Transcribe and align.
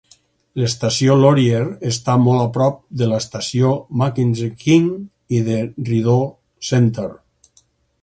L'estació 0.59 1.17
Laurier 1.23 1.59
està 1.89 2.15
molt 2.21 2.41
a 2.47 2.49
prop 2.57 2.81
de 3.03 3.11
l'estació 3.13 3.71
Mackenzie 4.03 4.51
King 4.67 4.91
i 5.41 5.45
de 5.51 5.63
Rideau 5.93 6.29
Centre. 6.75 7.11